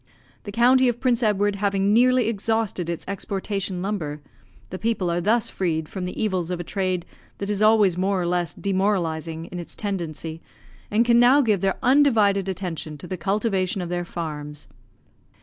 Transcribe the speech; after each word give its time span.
The 0.45 0.51
county 0.51 0.87
of 0.87 0.99
Prince 0.99 1.21
Edward 1.21 1.57
having 1.57 1.93
nearly 1.93 2.27
exhausted 2.27 2.89
its 2.89 3.05
exportation 3.07 3.83
lumber 3.83 4.19
the 4.71 4.79
people 4.79 5.11
are 5.11 5.21
thus 5.21 5.47
freed 5.47 5.87
from 5.87 6.05
the 6.05 6.19
evils 6.19 6.49
of 6.49 6.59
a 6.59 6.63
trade 6.63 7.05
that 7.37 7.51
is 7.51 7.61
always 7.61 7.99
more 7.99 8.19
or 8.19 8.25
less 8.25 8.55
demoralising 8.55 9.45
in 9.45 9.59
its 9.59 9.75
tendency 9.75 10.41
and 10.89 11.05
can 11.05 11.19
now 11.19 11.41
give 11.41 11.61
their 11.61 11.77
undivided 11.83 12.49
attention 12.49 12.97
to 12.97 13.05
the 13.05 13.15
cultivation 13.15 13.79
of 13.79 13.89
their 13.89 14.03
farms. 14.03 14.67